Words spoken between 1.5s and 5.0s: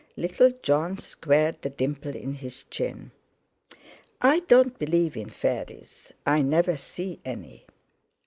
the dimple in his chin. "I don't